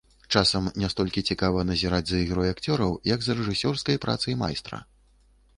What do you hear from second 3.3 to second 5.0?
рэжысёрскай працай майстра.